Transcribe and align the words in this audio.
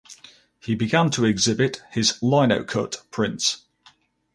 He 0.59 0.73
began 0.73 1.11
to 1.11 1.25
exhibit 1.25 1.83
his 1.91 2.13
linocut 2.23 3.07
prints. 3.11 3.65